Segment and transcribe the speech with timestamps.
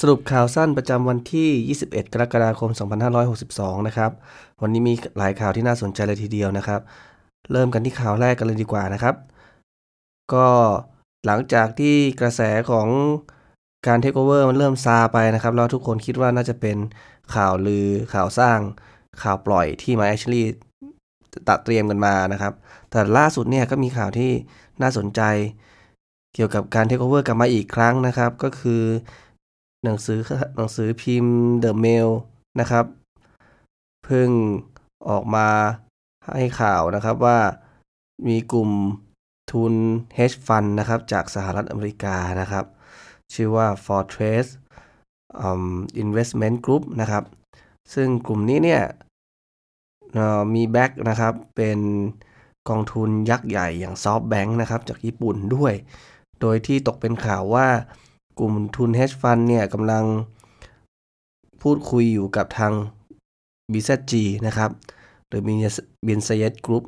[0.00, 2.70] สรุปข่าวสั้นประจำวันที่ 21 กรกฎาคม
[3.28, 4.10] 2562 นะครับ
[4.62, 6.80] วันนี้มีหลายข่าวที่น่าสนใจเลยทีเดียวนะครับ
[7.52, 9.14] เริ่มกันที่ข่าวแรกกันเลยดีกว่านะครับ
[10.34, 10.48] ก็
[11.26, 12.40] หลังจากที่กระแส
[12.70, 12.88] ของ
[13.86, 16.76] การเทคโอเวอร์มันเริ่มซาไปนะครับ แล้วทุกคนคิดว่าน่าจะเป็น
[17.34, 18.58] ข่าวลือข่าวสร้าง
[19.22, 20.42] ข่าวปล่อยที่มาแอชลี
[21.48, 22.52] ตัดเตรียมกันมานะครับ
[22.90, 24.32] แต่ล่าสุดเนี่ยก็มีข่าวที่
[24.82, 25.20] น่าสนใจ
[26.34, 28.82] เกี่ยวกับการเทคโอเวอร์กลับมาอีกครั้งนะครับ ก็คือ
[29.86, 30.20] หนังสือ
[30.56, 32.10] หนังสือพิมพ์ The Mail
[32.60, 32.84] นะครับ
[34.04, 34.30] เพิ่ง
[35.08, 35.48] ออกมา
[36.34, 37.38] ให้ข่าวนะครับว่า
[38.28, 38.70] มีกลุ่ม
[39.52, 39.74] ทุน
[40.16, 42.64] hedge fund นะครับ จากสหรัฐอเมริกานะครับ
[43.34, 44.46] ชื่อว่า Fortress
[46.02, 47.24] Investment Group นะครับ
[47.94, 48.82] ซึ่งกลุ่มนี้เนี่ย
[50.54, 51.78] มีแบ็กนะครับ เป็น
[52.68, 55.72] กองทุนยักษ์ใหญ่อย่าง SoftBank นะครับ จากญี่ปุ่นด้วย
[56.40, 57.66] โดยที่ตกเป็นข่าวว่า
[58.38, 60.04] กลุ่มทุน hedge fund เนี่ยกำลัง
[61.62, 62.72] พูดคุยอยู่กับทาง
[63.72, 64.12] BZG
[64.46, 64.70] นะครับ
[65.28, 65.48] หรือ b
[66.12, 66.84] i n s a y e t Group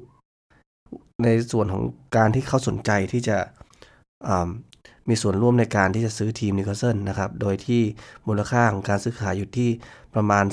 [1.24, 1.84] ในส่วนของ
[2.16, 3.38] การที่เขาสนใจที่จะ
[5.08, 7.82] มีส่วนร่วมในการที่จะซื้อทีมนิโคลเซนนะครับ โดยที่
[8.26, 9.70] มูลค่าของการซื้อขายอยู่ที่
[10.14, 10.44] ประมาณ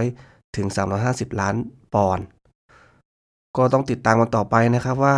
[0.00, 0.66] 300 ถึง
[1.04, 1.54] 350 ล้าน
[1.94, 2.24] ปอนด์
[3.56, 5.16] ก็ต้องติดตามกันต่อไปนะครับว่า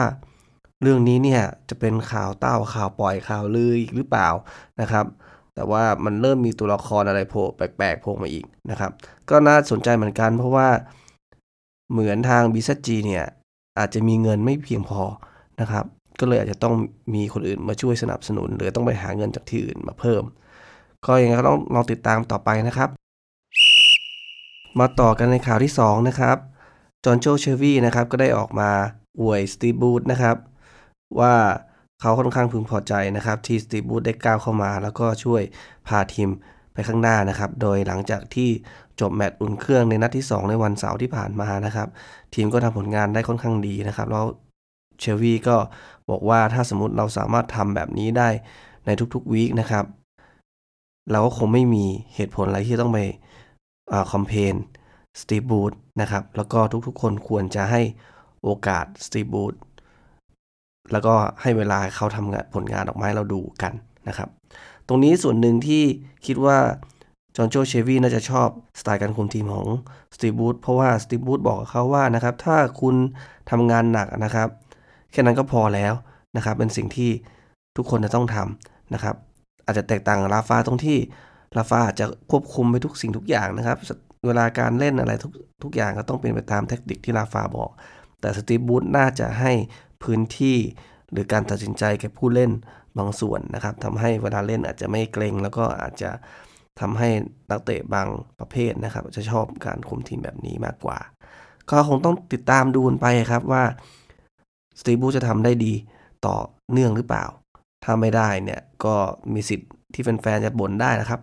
[0.82, 4.28] เรื่องนี้เนี่ยจะเป็นข่าวเต้าข่าวปล่อยข่าวลืออีกหรือเปล่า
[4.80, 5.06] นะครับ
[5.54, 8.92] แต่ว่ามันเริ่มมีตัวละครอะไรโผล่แปลกๆโผล่มาอีกนะครับ
[9.30, 10.68] ก็น่าสนใจเหมือนกัน เพราะว่า
[11.92, 13.24] เหมือนทาง b ซ g เนี่ย
[13.78, 15.02] อาจจะมีเงินไม่เพียงพอ
[15.60, 15.84] นะครับ
[16.20, 16.74] ก็เลยอาจจะต้อง
[17.14, 20.22] มีคนอื่นมาช่วยสนับสนุน หรือต้องไปหาเงินจากที่อื่นมาเพิ่ม
[21.06, 22.88] ก็ยังไงก็ต้องลองติดตามต่อไปนะครับ
[24.78, 26.36] มาต่อกันในข่าวที่2นะครับ
[27.04, 28.70] จอห์นโจเชอวี่นะครับก็ได้ออกมา
[29.20, 30.36] อวยสตีบูธนะครับ
[31.20, 31.34] ว่า
[32.00, 35.42] เขาค่อนข้างพึงพอใจนะครับ ที่สตีบูธได้ก้าวเข้ามา แล้วก็ช่วย
[35.88, 36.28] พาทีม
[36.72, 38.50] ไปข้างหน้านะครับ โดยหลังจากที่
[39.00, 41.88] จบแมตช์อุ่นเครื่องในนัดที่ 2 ในวันเสาร์ที่ผ่านมานะครับ
[42.34, 44.26] ทีมก็ทำผลงานได้ค่อนข้างดีนะครับ แล้ว
[44.98, 45.56] เชลวีก็
[46.10, 48.28] บอกว่าถ้าสมมติเราสามารถทำแบบนี้ได้
[48.86, 49.84] ในทุกๆวีคนะครับ
[51.10, 51.84] เราก็คงไม่มี
[52.14, 52.98] เหตุผลอะไรที่ต้องไป
[54.12, 54.54] คอมเพน
[55.20, 57.80] สตีบูธนะครับ แล้วก็ทุกๆคนควรจะให้
[58.42, 59.54] โอกาสสตีบูธ
[60.92, 63.72] แล้วก็ให้เวลาเขาทำงานผลงานออกมาให้เราดูกัน
[64.08, 64.28] นะครับ
[64.88, 65.82] ตรงนี้ส่วนหนึ่งที่
[66.26, 66.58] คิดว่า
[67.36, 68.48] จอห์นโจเชวีน่าจะชอบ
[68.80, 69.66] สไตล์การคุมทีมของ
[70.14, 72.94] สตีบูธเพราะว่าสตีบูธบอกเขาว่านะครับ ถ้าคุณ
[73.50, 74.48] ทำงานหนักนะครับ
[75.12, 75.92] แค่นั้นก็พอแล้ว
[76.36, 77.10] นะครับ เป็นสิ่งที่
[77.76, 79.16] ทุกคนจะต้องทำนะครับ
[79.64, 80.98] อาจจะแตกต่างลาฟาตรงที่
[81.56, 83.76] ลาฟาอาจจะควบคุมไปทุกสิ่งทุกอย่างนะครับ
[84.26, 85.32] เวลาการเล่นอะไรทุก
[85.62, 87.70] ทุกอย่างก็ต้องเป็นไปตามเทคนิคที่ลาฟาบอก
[88.20, 89.52] แต่สตีบูธน่าจะให้
[90.02, 90.58] พื้นที่
[91.12, 92.50] หรือการตัดสินใจแก่ผู้เล่น
[92.98, 96.10] บางส่วนนะครับทำให้เวลาเล่นอาจจะไม่เกรงแล้วก็อาจจะ
[96.80, 97.08] ทำให้
[97.50, 98.08] นักเตะบาง
[98.38, 100.98] ประเภทนะครับ จะชอบการคุมทีมแบบนี้มากกว่า
[101.70, 103.64] ก็คงต้องติดตามดูไปครับว่า
[104.80, 105.72] สตีบูจะทำได้ดี
[106.26, 106.36] ต่อ
[106.72, 107.24] เนื่องหรือเปล่า
[107.84, 108.96] ถ้าไม่ได้เนี่ยก็
[109.34, 111.20] มีสิทธิ์ที่แฟนๆจะบ่นได้นะครับ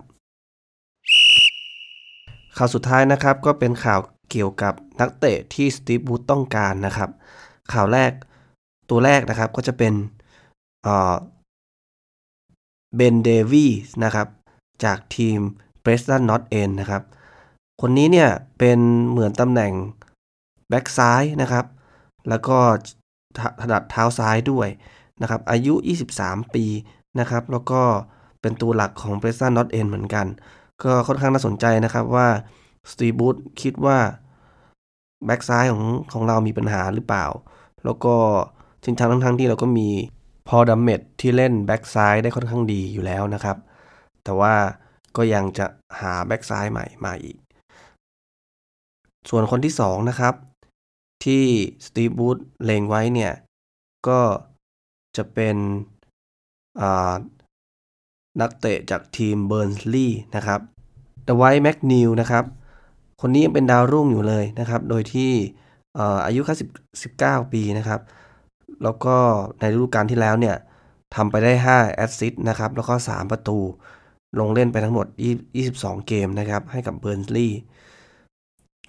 [2.58, 4.00] ข่าวสุดท้ายนะครับก็เป็นข่าว
[4.32, 7.10] เกี่ยวกับนักเตะที่สตีบูต้องการนะครับ
[7.74, 8.12] ข่าวแรก
[8.90, 9.94] ตัวแรกนะครับก็จะเป็น
[12.96, 13.68] เบนเดวี
[14.04, 14.28] นะครับ
[14.84, 15.40] จากทีม
[15.84, 17.04] Preston North End นะครับ
[17.82, 18.80] คนนี้เนี่ยเป็น
[19.10, 19.74] เหมือนตำแหน่ง
[20.70, 21.66] แบ็กซ้ายนะครับ
[22.30, 22.58] แล้วก็
[23.62, 24.68] ถนัดเท้าซ้ายด้วย
[25.22, 25.74] นะครับ อายุ
[26.16, 26.66] 23 ปี
[27.20, 27.82] นะครับ แล้วก็
[28.42, 30.28] เป็นตัวหลักของ Preston North End เหมือนกัน
[30.84, 32.28] ก็ค่อนข้างน่าสนใจนะครับว่า
[32.92, 33.98] สตีฟบรูซคิดว่า
[35.26, 35.84] แบ็กซ้ายของ
[36.14, 37.26] ของเรามีปัญหาหรือเปล่า
[37.86, 38.16] แล้วก็
[38.84, 39.90] จริงทั้งทั้งที่เราก็มี
[40.48, 43.58] พอลดัมเมตต์ที่เล่นแบ็กซ้ายได้ค่อนข้างดีอยู่แล้วนะครับ
[44.24, 44.54] แต่ว่า
[45.18, 45.66] ก็ยังจะ
[46.00, 47.38] หาแบ็กซ้ายใหม่มาอีก
[49.30, 50.34] ส่วนคนที่ 2 นะครับ
[51.26, 51.44] ที่
[51.86, 53.34] สตีฟบรูซเลงไว้เนี่ย
[54.08, 54.22] ก็
[55.18, 55.56] จะเป็น
[58.42, 60.60] นักเตะจากทีมเบิร์นลีย์นะครับ
[61.28, 62.46] ดไวท์แม็คนีลนะครับ
[63.22, 65.32] คนนี้ยังเป็นดาวรุ่งอยู่เลยนะครับ โดยที่
[66.26, 66.56] อายุแค่
[67.44, 68.00] 19 ปีนะครับ
[68.84, 69.16] แล้วก็
[69.60, 70.56] ในฤดูกาลที่แล้วเนี่ย
[71.16, 73.58] ทำไปได้ 5 แอสซิสต์นะครับ แล้วก็ 3 ประตู
[74.40, 75.08] ลงเล่นไปทั้งหมด
[75.56, 77.60] 22 เกมนะครับ ให้กับเบิร์นลีย์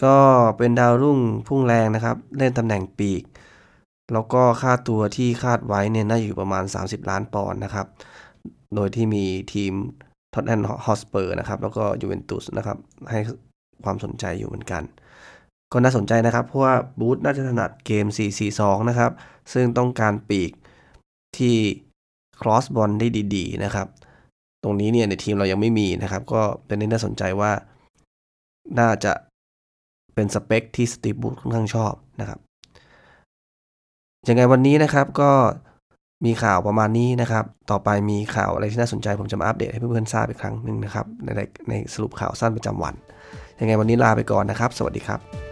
[0.05, 0.17] ก็
[0.59, 1.19] เป็นดาวรุ่ง
[1.49, 3.23] พุ่งแรงนะครับ เล่นตำแหน่งปีก
[4.13, 7.87] แล้วก็ค่าตัวที่คาดไว้เนี่ยน่าจะอยู่ประมาณ 30 ล้านปอนด์นะครับ
[8.75, 9.73] โดยที่มีทีม
[10.35, 12.79] ท็อตแนมฮอตสเปอร์นะครับ แล้วก็ยูเวนตุสนะครับ
[13.11, 13.19] ให้
[13.85, 14.83] ความสนใจอยู่เหมือนกัน
[15.73, 18.07] ก็น่าสนใจนะครับ เพราะว่าบูธน่าจะถนัดเกม
[18.49, 19.13] 4-4-2 นะครับ
[19.53, 20.53] ซึ่งต้องการปีก
[21.39, 21.57] ที่
[22.41, 23.87] ครอสบอลได้ดีๆ นะครับ
[24.63, 27.53] ตรงนี้เนี่ยในทีมเรายังไม่มีนะครับ ก็เป็นที่น่าสนใจว่า
[28.79, 29.13] น่าจะ
[30.15, 32.39] เป็นสเปคที่สตีบูธค่อนข้างชอบนะครับ
[34.29, 35.31] ยังไงวันนี้นะครับก็
[36.25, 41.29] มีข่าวประมาณนี้นะครับ ต่อไปมีข่าวอะไรที่น่าสนใจผมจะมาอัปเดตให้เพื่อนๆทราบอีกครั้งหนึ่งนะครับใน
[41.69, 42.95] ในสรุปข่าวสั้นประจำวัน
[43.61, 45.50] ยังไงวันนี้ลาไปก่อนนะครับ สวัสดีครับ